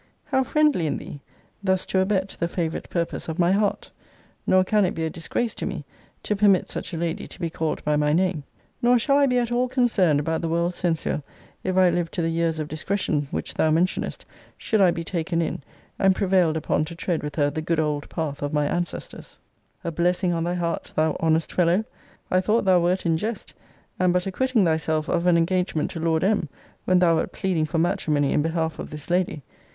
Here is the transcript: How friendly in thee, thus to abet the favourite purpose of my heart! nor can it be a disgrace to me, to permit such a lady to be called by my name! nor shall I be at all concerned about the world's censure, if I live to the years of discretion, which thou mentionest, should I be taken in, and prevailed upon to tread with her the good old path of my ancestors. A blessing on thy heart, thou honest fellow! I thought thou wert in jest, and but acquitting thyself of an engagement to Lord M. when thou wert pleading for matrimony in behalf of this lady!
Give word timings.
How 0.25 0.41
friendly 0.43 0.87
in 0.87 0.97
thee, 0.97 1.21
thus 1.61 1.85
to 1.85 1.99
abet 1.99 2.29
the 2.39 2.47
favourite 2.47 2.89
purpose 2.89 3.27
of 3.29 3.37
my 3.37 3.51
heart! 3.51 3.91
nor 4.47 4.63
can 4.63 4.83
it 4.83 4.95
be 4.95 5.05
a 5.05 5.11
disgrace 5.11 5.53
to 5.53 5.67
me, 5.67 5.85
to 6.23 6.35
permit 6.35 6.69
such 6.69 6.91
a 6.91 6.97
lady 6.97 7.27
to 7.27 7.39
be 7.39 7.51
called 7.51 7.83
by 7.83 7.95
my 7.95 8.11
name! 8.11 8.43
nor 8.81 8.97
shall 8.97 9.15
I 9.19 9.27
be 9.27 9.37
at 9.37 9.51
all 9.51 9.67
concerned 9.67 10.19
about 10.19 10.41
the 10.41 10.49
world's 10.49 10.73
censure, 10.75 11.21
if 11.63 11.77
I 11.77 11.91
live 11.91 12.09
to 12.13 12.21
the 12.23 12.31
years 12.31 12.57
of 12.57 12.67
discretion, 12.67 13.27
which 13.29 13.53
thou 13.53 13.69
mentionest, 13.69 14.25
should 14.57 14.81
I 14.81 14.89
be 14.89 15.03
taken 15.03 15.39
in, 15.39 15.61
and 15.99 16.15
prevailed 16.15 16.57
upon 16.57 16.83
to 16.85 16.95
tread 16.95 17.21
with 17.21 17.35
her 17.35 17.51
the 17.51 17.61
good 17.61 17.79
old 17.79 18.09
path 18.09 18.41
of 18.41 18.51
my 18.51 18.65
ancestors. 18.65 19.37
A 19.83 19.91
blessing 19.91 20.33
on 20.33 20.43
thy 20.45 20.55
heart, 20.55 20.93
thou 20.95 21.15
honest 21.19 21.53
fellow! 21.53 21.85
I 22.31 22.41
thought 22.41 22.65
thou 22.65 22.79
wert 22.79 23.05
in 23.05 23.17
jest, 23.17 23.53
and 23.99 24.11
but 24.13 24.25
acquitting 24.25 24.65
thyself 24.65 25.07
of 25.07 25.27
an 25.27 25.37
engagement 25.37 25.91
to 25.91 25.99
Lord 25.99 26.23
M. 26.23 26.49
when 26.85 26.97
thou 26.97 27.17
wert 27.17 27.31
pleading 27.31 27.67
for 27.67 27.77
matrimony 27.77 28.33
in 28.33 28.41
behalf 28.41 28.79
of 28.79 28.89
this 28.89 29.11
lady! 29.11 29.43